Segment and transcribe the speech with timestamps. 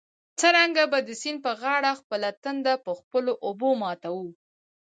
[0.39, 4.27] څرنګه به د سیند پر غاړه خپله تنده په خپلو اوبو ماتوو.